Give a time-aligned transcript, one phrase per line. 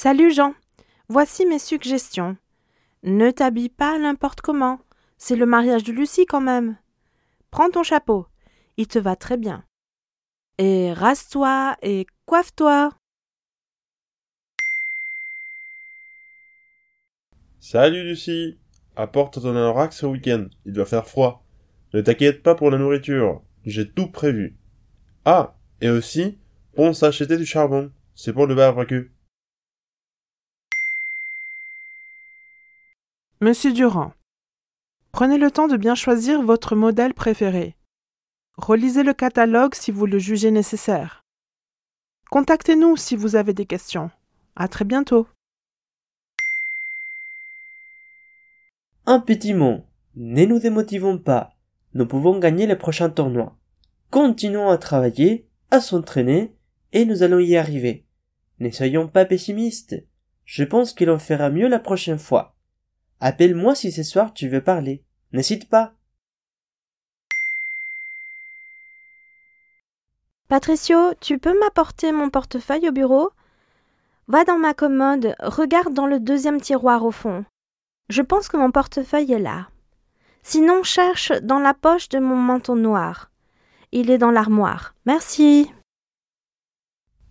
[0.00, 0.54] Salut Jean.
[1.08, 2.36] Voici mes suggestions.
[3.02, 4.78] Ne t'habille pas n'importe comment.
[5.16, 6.76] C'est le mariage de Lucie quand même.
[7.50, 8.28] Prends ton chapeau.
[8.76, 9.64] Il te va très bien.
[10.58, 12.92] Et rase-toi et coiffe-toi.
[17.58, 18.56] Salut Lucie.
[18.94, 20.46] Apporte ton anorak ce week-end.
[20.64, 21.44] Il doit faire froid.
[21.92, 23.42] Ne t'inquiète pas pour la nourriture.
[23.64, 24.56] J'ai tout prévu.
[25.24, 26.38] Ah, et aussi,
[26.76, 27.90] pense acheter du charbon.
[28.14, 29.10] C'est pour le barbecue.
[33.40, 34.14] Monsieur Durand,
[35.12, 37.76] prenez le temps de bien choisir votre modèle préféré.
[38.56, 41.24] Relisez le catalogue si vous le jugez nécessaire.
[42.32, 44.10] Contactez-nous si vous avez des questions.
[44.56, 45.28] À très bientôt.
[49.06, 49.84] Un petit mot.
[50.16, 51.54] Ne nous démotivons pas.
[51.94, 53.56] Nous pouvons gagner les prochains tournois.
[54.10, 56.56] Continuons à travailler, à s'entraîner,
[56.92, 58.04] et nous allons y arriver.
[58.58, 59.94] Ne soyons pas pessimistes.
[60.44, 62.57] Je pense qu'il en fera mieux la prochaine fois.
[63.20, 65.04] Appelle-moi si ce soir tu veux parler.
[65.32, 65.94] N'hésite pas.
[70.48, 73.30] Patricio, tu peux m'apporter mon portefeuille au bureau?
[74.28, 77.44] Va dans ma commode, regarde dans le deuxième tiroir au fond.
[78.08, 79.68] Je pense que mon portefeuille est là.
[80.42, 83.30] Sinon, cherche dans la poche de mon manteau noir.
[83.92, 84.94] Il est dans l'armoire.
[85.04, 85.70] Merci.